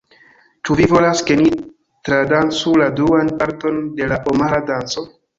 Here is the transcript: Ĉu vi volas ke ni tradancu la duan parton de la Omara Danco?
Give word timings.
Ĉu 0.67 0.75
vi 0.77 0.85
volas 0.91 1.19
ke 1.27 1.35
ni 1.41 1.49
tradancu 2.09 2.73
la 2.83 2.87
duan 3.01 3.29
parton 3.43 3.77
de 3.99 4.07
la 4.13 4.17
Omara 4.33 4.63
Danco? 4.71 5.05